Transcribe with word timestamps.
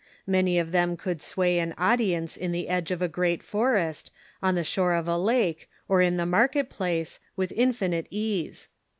Many 0.25 0.57
of 0.57 0.71
them 0.71 0.97
could 0.97 1.21
sway 1.21 1.59
an 1.59 1.75
audience 1.77 2.35
in 2.35 2.51
the 2.51 2.69
edge 2.69 2.89
of 2.89 3.03
a 3.03 3.07
great 3.07 3.43
forest, 3.43 4.09
on 4.41 4.55
the 4.55 4.63
shore 4.63 4.93
of 4.95 5.07
a 5.07 5.15
lake, 5.15 5.69
or 5.87 6.01
in 6.01 6.19
a 6.19 6.25
market 6.25 6.71
place, 6.71 7.19
with 7.35 7.51
infinite 7.55 8.07
ease. 8.09 8.67